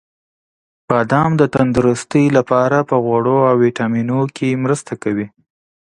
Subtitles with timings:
[0.87, 5.27] •بادام د تندرستۍ لپاره په غوړو او ویټامینونو کې مرسته کوي.